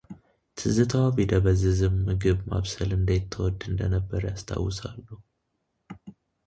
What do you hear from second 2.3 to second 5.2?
ማብሰል እንዴት ትወድ እንደነበር ያስታውሳሉ።